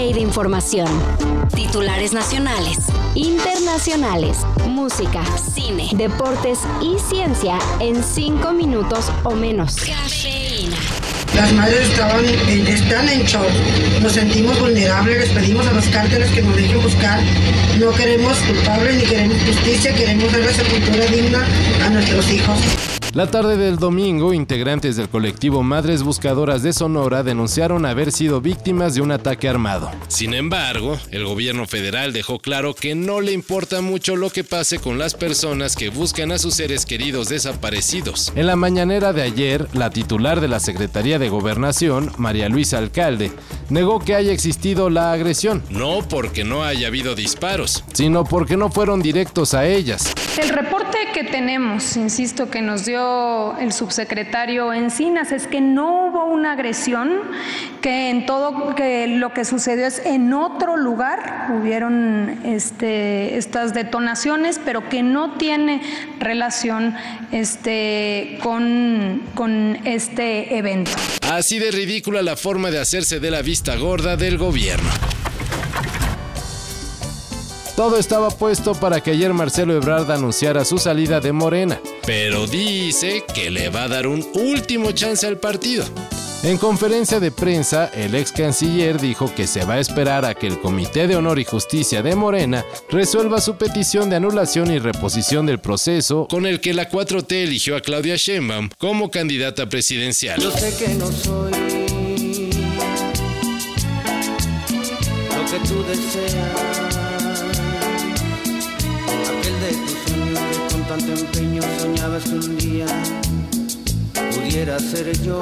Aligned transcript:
De 0.00 0.20
información. 0.20 0.88
Titulares 1.54 2.14
nacionales, 2.14 2.78
internacionales, 3.14 4.38
música, 4.66 5.22
cine, 5.54 5.90
deportes 5.92 6.60
y 6.80 6.98
ciencia 6.98 7.58
en 7.80 8.02
5 8.02 8.50
minutos 8.52 9.12
o 9.24 9.32
menos. 9.32 9.76
Cafeína. 9.76 10.78
Las 11.36 11.52
madres 11.52 11.90
estaban, 11.90 12.24
están 12.24 13.08
en 13.10 13.24
shock. 13.24 13.46
Nos 14.00 14.12
sentimos 14.12 14.58
vulnerables, 14.58 15.18
les 15.18 15.30
pedimos 15.30 15.66
a 15.66 15.72
los 15.74 15.86
cárteles 15.88 16.30
que 16.30 16.42
nos 16.42 16.56
dejen 16.56 16.82
buscar. 16.82 17.20
No 17.78 17.92
queremos 17.92 18.38
culpables 18.38 18.94
ni 18.96 19.02
queremos 19.02 19.36
justicia, 19.46 19.94
queremos 19.94 20.32
dar 20.32 20.40
la 20.40 20.54
sepultura 20.54 21.04
digna 21.06 21.46
a 21.84 21.90
nuestros 21.90 22.32
hijos. 22.32 22.58
La 23.12 23.26
tarde 23.28 23.56
del 23.56 23.76
domingo, 23.76 24.32
integrantes 24.32 24.94
del 24.94 25.08
colectivo 25.08 25.64
Madres 25.64 26.04
Buscadoras 26.04 26.62
de 26.62 26.72
Sonora 26.72 27.24
denunciaron 27.24 27.84
haber 27.84 28.12
sido 28.12 28.40
víctimas 28.40 28.94
de 28.94 29.00
un 29.00 29.10
ataque 29.10 29.48
armado. 29.48 29.90
Sin 30.06 30.32
embargo, 30.32 30.96
el 31.10 31.24
gobierno 31.24 31.66
federal 31.66 32.12
dejó 32.12 32.38
claro 32.38 32.72
que 32.72 32.94
no 32.94 33.20
le 33.20 33.32
importa 33.32 33.80
mucho 33.80 34.14
lo 34.14 34.30
que 34.30 34.44
pase 34.44 34.78
con 34.78 34.96
las 34.96 35.14
personas 35.14 35.74
que 35.74 35.90
buscan 35.90 36.30
a 36.30 36.38
sus 36.38 36.54
seres 36.54 36.86
queridos 36.86 37.28
desaparecidos. 37.28 38.32
En 38.36 38.46
la 38.46 38.54
mañanera 38.54 39.12
de 39.12 39.22
ayer, 39.22 39.66
la 39.72 39.90
titular 39.90 40.40
de 40.40 40.46
la 40.46 40.60
Secretaría 40.60 41.18
de 41.18 41.30
Gobernación, 41.30 42.12
María 42.16 42.48
Luisa 42.48 42.78
Alcalde, 42.78 43.32
negó 43.70 43.98
que 43.98 44.14
haya 44.14 44.30
existido 44.30 44.88
la 44.88 45.12
agresión. 45.12 45.64
No 45.68 46.06
porque 46.08 46.44
no 46.44 46.62
haya 46.62 46.86
habido 46.86 47.16
disparos, 47.16 47.82
sino 47.92 48.22
porque 48.22 48.56
no 48.56 48.70
fueron 48.70 49.02
directos 49.02 49.54
a 49.54 49.66
ellas. 49.66 50.14
El 50.40 50.50
reporte 50.50 50.98
que 51.12 51.24
tenemos, 51.24 51.96
insisto, 51.96 52.50
que 52.50 52.62
nos 52.62 52.86
dio 52.86 52.99
el 53.60 53.72
subsecretario 53.72 54.72
Encinas 54.72 55.32
es 55.32 55.46
que 55.46 55.60
no 55.60 56.06
hubo 56.06 56.24
una 56.26 56.52
agresión, 56.52 57.20
que 57.80 58.10
en 58.10 58.26
todo 58.26 58.74
que 58.74 59.06
lo 59.06 59.32
que 59.32 59.44
sucedió 59.44 59.86
es 59.86 60.04
en 60.04 60.32
otro 60.32 60.76
lugar 60.76 61.48
hubieron 61.50 62.40
este, 62.44 63.36
estas 63.36 63.74
detonaciones, 63.74 64.60
pero 64.64 64.88
que 64.88 65.02
no 65.02 65.36
tiene 65.36 65.82
relación 66.18 66.94
este, 67.32 68.38
con, 68.42 69.22
con 69.34 69.78
este 69.84 70.56
evento. 70.58 70.90
Así 71.30 71.58
de 71.58 71.70
ridícula 71.70 72.22
la 72.22 72.36
forma 72.36 72.70
de 72.70 72.80
hacerse 72.80 73.20
de 73.20 73.30
la 73.30 73.42
vista 73.42 73.76
gorda 73.76 74.16
del 74.16 74.38
gobierno. 74.38 74.90
Todo 77.80 77.96
estaba 77.96 78.28
puesto 78.28 78.74
para 78.74 79.00
que 79.00 79.12
ayer 79.12 79.32
Marcelo 79.32 79.74
Ebrard 79.74 80.10
anunciara 80.10 80.66
su 80.66 80.76
salida 80.76 81.18
de 81.18 81.32
Morena, 81.32 81.80
pero 82.04 82.46
dice 82.46 83.24
que 83.34 83.50
le 83.50 83.70
va 83.70 83.84
a 83.84 83.88
dar 83.88 84.06
un 84.06 84.22
último 84.34 84.92
chance 84.92 85.26
al 85.26 85.38
partido. 85.38 85.86
En 86.42 86.58
conferencia 86.58 87.20
de 87.20 87.30
prensa, 87.30 87.90
el 87.94 88.14
ex 88.14 88.32
canciller 88.32 89.00
dijo 89.00 89.34
que 89.34 89.46
se 89.46 89.64
va 89.64 89.76
a 89.76 89.80
esperar 89.80 90.26
a 90.26 90.34
que 90.34 90.46
el 90.46 90.60
Comité 90.60 91.08
de 91.08 91.16
Honor 91.16 91.38
y 91.38 91.46
Justicia 91.46 92.02
de 92.02 92.14
Morena 92.14 92.66
resuelva 92.90 93.40
su 93.40 93.56
petición 93.56 94.10
de 94.10 94.16
anulación 94.16 94.70
y 94.70 94.78
reposición 94.78 95.46
del 95.46 95.58
proceso 95.58 96.28
con 96.28 96.44
el 96.44 96.60
que 96.60 96.74
la 96.74 96.90
4T 96.90 97.32
eligió 97.32 97.76
a 97.76 97.80
Claudia 97.80 98.16
Sheinbaum 98.16 98.68
como 98.76 99.10
candidata 99.10 99.70
presidencial. 99.70 100.38
Yo 100.38 100.50
sé 100.50 100.76
que 100.76 100.92
no 100.96 101.10
soy 101.10 101.52
lo 105.30 105.46
que 105.46 105.66
tú 105.66 105.82
deseas. 105.88 107.09
Tanto 110.90 111.12
empeño 111.12 111.62
soñabas 111.78 112.24
que 112.24 112.34
un 112.34 112.58
día 112.58 112.86
pudiera 114.34 114.76
ser 114.80 115.16
yo. 115.22 115.40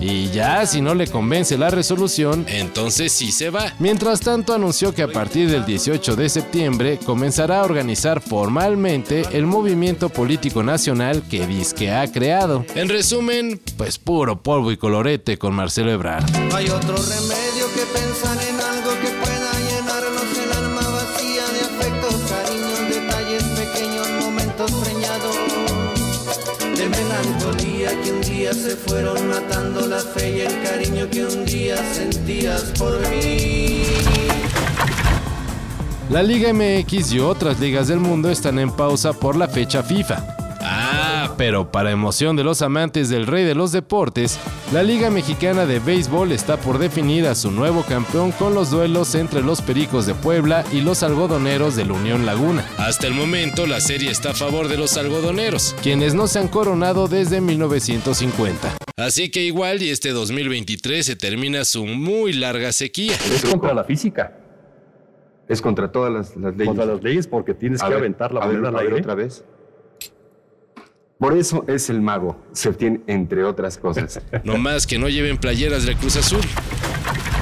Y 0.00 0.28
ya, 0.28 0.64
si 0.66 0.80
no 0.80 0.94
le 0.94 1.08
convence 1.08 1.58
la 1.58 1.68
resolución, 1.68 2.46
entonces 2.46 3.10
sí 3.10 3.32
se 3.32 3.50
va. 3.50 3.74
Mientras 3.80 4.20
tanto, 4.20 4.54
anunció 4.54 4.94
que 4.94 5.02
a 5.02 5.08
partir 5.08 5.50
del 5.50 5.66
18 5.66 6.14
de 6.14 6.28
septiembre 6.28 7.00
comenzará 7.04 7.60
a 7.60 7.64
organizar 7.64 8.20
formalmente 8.20 9.24
el 9.32 9.46
movimiento 9.46 10.10
político 10.10 10.62
nacional 10.62 11.24
que 11.28 11.40
que 11.76 11.90
ha 11.90 12.06
creado. 12.12 12.64
En 12.76 12.88
resumen, 12.88 13.60
pues 13.76 13.98
puro 13.98 14.40
polvo 14.44 14.70
y 14.70 14.76
colorete 14.76 15.38
con 15.38 15.54
Marcelo 15.54 15.90
Ebrard. 15.90 16.24
Hay 16.54 16.68
otro 16.68 16.94
remedio 16.94 17.66
que 17.74 17.82
pensar 17.98 18.38
en 18.48 18.60
algo 18.60 18.90
que 19.02 19.08
pueda 19.08 19.39
melancolía 28.52 28.54
que 28.54 28.54
un 28.54 28.54
día 28.54 28.54
se 28.54 28.76
fueron 28.76 29.28
matando 29.28 29.86
la 29.86 29.98
fe 29.98 30.36
y 30.36 30.40
el 30.40 30.62
cariño 30.62 31.08
que 31.10 31.24
un 31.24 31.44
día 31.44 31.76
sentías 31.94 32.62
por 32.78 32.98
mí. 33.10 33.82
La 36.10 36.22
Liga 36.22 36.52
MX 36.52 37.12
y 37.12 37.20
otras 37.20 37.60
ligas 37.60 37.86
del 37.88 38.00
mundo 38.00 38.30
están 38.30 38.58
en 38.58 38.70
pausa 38.70 39.12
por 39.12 39.36
la 39.36 39.46
fecha 39.46 39.82
FIFA. 39.82 40.39
Pero 41.36 41.70
para 41.70 41.90
emoción 41.90 42.36
de 42.36 42.44
los 42.44 42.62
amantes 42.62 43.08
del 43.08 43.26
rey 43.26 43.44
de 43.44 43.54
los 43.54 43.72
deportes, 43.72 44.38
la 44.72 44.82
Liga 44.82 45.10
Mexicana 45.10 45.66
de 45.66 45.78
Béisbol 45.78 46.32
está 46.32 46.56
por 46.58 46.78
definir 46.78 47.26
a 47.26 47.34
su 47.34 47.50
nuevo 47.50 47.82
campeón 47.82 48.32
con 48.32 48.54
los 48.54 48.70
duelos 48.70 49.14
entre 49.14 49.42
los 49.42 49.62
Pericos 49.62 50.06
de 50.06 50.14
Puebla 50.14 50.64
y 50.72 50.80
los 50.80 51.02
Algodoneros 51.02 51.76
de 51.76 51.86
la 51.86 51.94
Unión 51.94 52.26
Laguna. 52.26 52.64
Hasta 52.78 53.06
el 53.06 53.14
momento 53.14 53.66
la 53.66 53.80
serie 53.80 54.10
está 54.10 54.30
a 54.30 54.34
favor 54.34 54.68
de 54.68 54.76
los 54.76 54.96
Algodoneros, 54.96 55.74
quienes 55.82 56.14
no 56.14 56.26
se 56.26 56.38
han 56.38 56.48
coronado 56.48 57.08
desde 57.08 57.40
1950. 57.40 58.76
Así 58.96 59.30
que 59.30 59.42
igual 59.42 59.82
y 59.82 59.90
este 59.90 60.10
2023 60.10 61.04
se 61.06 61.16
termina 61.16 61.64
su 61.64 61.86
muy 61.86 62.32
larga 62.32 62.72
sequía. 62.72 63.14
Es 63.14 63.44
contra 63.44 63.72
la 63.72 63.84
física. 63.84 64.36
Es 65.48 65.60
contra 65.60 65.90
todas 65.90 66.12
las, 66.12 66.36
las 66.36 66.52
leyes. 66.52 66.66
Contra 66.68 66.86
las 66.86 67.02
leyes 67.02 67.26
porque 67.26 67.54
tienes 67.54 67.82
A 67.82 67.86
que 67.86 67.94
ver, 67.94 67.98
aventar 68.00 68.32
la 68.32 68.40
a 68.40 68.46
ver, 68.46 68.64
a 68.64 68.70
ver 68.70 68.92
otra 68.94 69.14
vez. 69.14 69.44
Por 71.20 71.36
eso 71.36 71.66
es 71.68 71.90
el 71.90 72.00
mago. 72.00 72.42
Se 72.52 72.70
obtiene 72.70 73.02
entre 73.06 73.44
otras 73.44 73.76
cosas. 73.76 74.20
No 74.42 74.56
más 74.56 74.86
que 74.86 74.98
no 74.98 75.08
lleven 75.08 75.36
playeras 75.36 75.84
del 75.84 75.96
Cruz 75.96 76.16
Azul. 76.16 76.40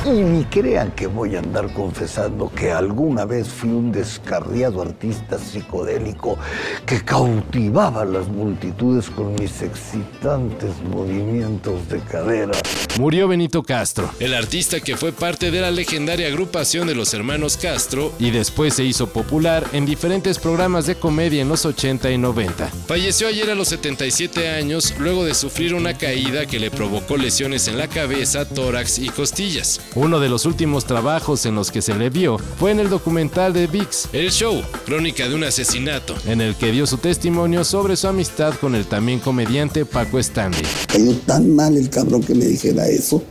Y 0.04 0.10
ni 0.10 0.44
crean 0.44 0.92
que 0.92 1.06
voy 1.06 1.36
a 1.36 1.40
andar 1.40 1.72
confesando 1.72 2.50
que 2.54 2.72
alguna 2.72 3.24
vez 3.24 3.48
fui 3.48 3.70
un 3.70 3.92
descarriado 3.92 4.80
artista 4.80 5.38
psicodélico 5.38 6.38
que 6.86 7.04
cautivaba 7.04 8.02
a 8.02 8.04
las 8.04 8.28
multitudes 8.28 9.10
con 9.10 9.34
mis 9.34 9.60
excitantes 9.60 10.70
movimientos 10.90 11.88
de 11.88 12.00
cadera. 12.00 12.52
Murió 12.98 13.28
Benito 13.28 13.62
Castro, 13.62 14.10
el 14.18 14.34
artista 14.34 14.80
que 14.80 14.96
fue 14.96 15.12
parte 15.12 15.50
de 15.50 15.60
la 15.60 15.70
legendaria 15.70 16.26
agrupación 16.26 16.88
de 16.88 16.94
los 16.94 17.14
hermanos 17.14 17.56
Castro 17.56 18.12
y 18.18 18.30
después 18.30 18.74
se 18.74 18.84
hizo 18.84 19.12
popular 19.12 19.64
en 19.72 19.86
diferentes 19.86 20.38
programas 20.38 20.86
de 20.86 20.96
comedia 20.96 21.42
en 21.42 21.48
los 21.48 21.64
80 21.64 22.10
y 22.10 22.18
90. 22.18 22.68
Falleció 22.86 23.28
ayer 23.28 23.50
a 23.50 23.54
los 23.54 23.68
77 23.68 24.48
años 24.48 24.94
luego 24.98 25.24
de 25.24 25.34
sufrir 25.34 25.74
una 25.74 25.96
caída 25.96 26.46
que 26.46 26.58
le 26.58 26.70
provocó 26.70 27.16
lesiones 27.16 27.68
en 27.68 27.78
la 27.78 27.88
cabeza, 27.88 28.48
tórax 28.48 28.98
y 28.98 29.08
costillas. 29.10 29.80
Uno 29.94 30.20
de 30.20 30.28
los 30.28 30.44
últimos 30.44 30.84
trabajos 30.84 31.46
en 31.46 31.54
los 31.54 31.70
que 31.70 31.82
se 31.82 31.94
le 31.94 32.10
vio 32.10 32.38
fue 32.38 32.70
en 32.70 32.80
el 32.80 32.88
documental 32.88 33.52
de 33.52 33.66
VIX, 33.66 34.08
El 34.12 34.30
Show, 34.30 34.62
crónica 34.84 35.28
de 35.28 35.34
un 35.34 35.44
asesinato, 35.44 36.14
en 36.26 36.40
el 36.40 36.54
que 36.54 36.70
dio 36.72 36.86
su 36.86 36.98
testimonio 36.98 37.64
sobre 37.64 37.96
su 37.96 38.06
amistad 38.06 38.54
con 38.60 38.74
el 38.74 38.86
también 38.86 39.18
comediante 39.18 39.84
Paco 39.84 40.18
Stanley. 40.18 40.62
Cayó 40.86 41.14
tan 41.26 41.54
mal 41.54 41.76
el 41.76 41.88
cabrón 41.88 42.22
que 42.22 42.34
me 42.34 42.44
dijera 42.44 42.86
eso. 42.86 43.22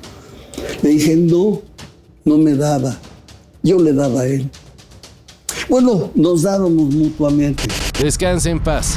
Le 0.82 0.90
dije, 0.90 1.16
no, 1.16 1.62
no 2.26 2.38
me 2.38 2.56
daba. 2.56 2.98
Yo 3.62 3.80
le 3.80 3.94
daba 3.94 4.22
a 4.22 4.28
él. 4.28 4.50
Bueno, 5.70 6.12
nos 6.16 6.44
dábamos 6.44 6.94
mutuamente. 6.94 7.64
Descanse 8.00 8.50
en 8.50 8.60
paz. 8.60 8.96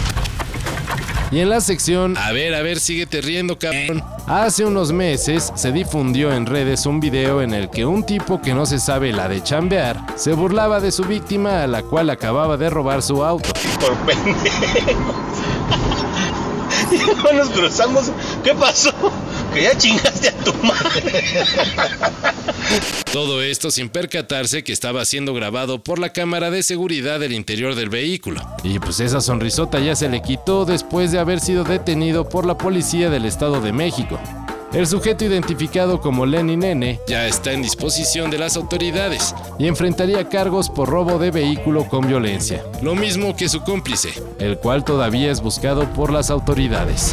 Y 1.30 1.38
en 1.38 1.48
la 1.48 1.60
sección 1.60 2.16
A 2.16 2.32
ver, 2.32 2.54
a 2.54 2.62
ver, 2.62 2.80
síguete 2.80 3.20
riendo, 3.20 3.56
cabrón. 3.56 4.02
Hace 4.26 4.64
unos 4.64 4.90
meses 4.92 5.52
se 5.54 5.70
difundió 5.70 6.32
en 6.32 6.46
redes 6.46 6.86
un 6.86 6.98
video 6.98 7.40
en 7.40 7.54
el 7.54 7.70
que 7.70 7.86
un 7.86 8.04
tipo 8.04 8.42
que 8.42 8.52
no 8.52 8.66
se 8.66 8.80
sabe 8.80 9.12
la 9.12 9.28
de 9.28 9.42
chambear 9.42 9.98
se 10.16 10.32
burlaba 10.32 10.80
de 10.80 10.90
su 10.90 11.04
víctima 11.04 11.62
a 11.62 11.66
la 11.66 11.82
cual 11.82 12.10
acababa 12.10 12.56
de 12.56 12.68
robar 12.70 13.02
su 13.02 13.24
auto. 13.24 13.48
por 13.80 13.96
nos 17.34 17.50
cruzamos. 17.50 18.10
¿Qué 18.42 18.54
pasó? 18.54 18.92
Que 19.52 19.62
ya 19.62 19.76
chingaste 19.76 20.28
a 20.28 20.32
tu 20.44 20.52
madre. 20.54 21.24
Todo 23.12 23.42
esto 23.42 23.70
sin 23.70 23.88
percatarse 23.88 24.62
que 24.62 24.72
estaba 24.72 25.04
siendo 25.04 25.34
grabado 25.34 25.82
por 25.82 25.98
la 25.98 26.12
cámara 26.12 26.50
de 26.50 26.62
seguridad 26.62 27.18
del 27.18 27.32
interior 27.32 27.74
del 27.74 27.88
vehículo. 27.88 28.40
Y 28.62 28.78
pues 28.78 29.00
esa 29.00 29.20
sonrisota 29.20 29.80
ya 29.80 29.96
se 29.96 30.08
le 30.08 30.22
quitó 30.22 30.64
después 30.64 31.10
de 31.10 31.18
haber 31.18 31.40
sido 31.40 31.64
detenido 31.64 32.28
por 32.28 32.46
la 32.46 32.56
policía 32.56 33.10
del 33.10 33.24
Estado 33.24 33.60
de 33.60 33.72
México. 33.72 34.20
El 34.72 34.86
sujeto 34.86 35.24
identificado 35.24 36.00
como 36.00 36.26
Lenny 36.26 36.56
Nene 36.56 37.00
ya 37.08 37.26
está 37.26 37.50
en 37.50 37.60
disposición 37.60 38.30
de 38.30 38.38
las 38.38 38.56
autoridades 38.56 39.34
y 39.58 39.66
enfrentaría 39.66 40.28
cargos 40.28 40.70
por 40.70 40.88
robo 40.88 41.18
de 41.18 41.32
vehículo 41.32 41.88
con 41.88 42.06
violencia, 42.06 42.62
lo 42.80 42.94
mismo 42.94 43.34
que 43.34 43.48
su 43.48 43.62
cómplice, 43.62 44.10
el 44.38 44.58
cual 44.58 44.84
todavía 44.84 45.32
es 45.32 45.40
buscado 45.40 45.92
por 45.92 46.12
las 46.12 46.30
autoridades. 46.30 47.12